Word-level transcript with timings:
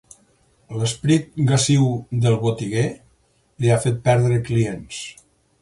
L'esperit 0.83 1.27
gasiu 1.51 1.85
del 2.25 2.39
botiguer 2.47 2.87
li 3.63 3.73
ha 3.77 3.81
fet 3.87 4.03
perdre 4.11 4.45
clients. 4.53 5.07